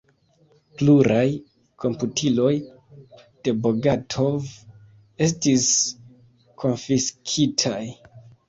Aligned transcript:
Pluraj 0.77 1.25
komputiloj 1.83 2.53
de 3.49 3.55
Bogatov 3.67 4.49
estis 5.27 5.69
konfiskitaj. 6.65 7.81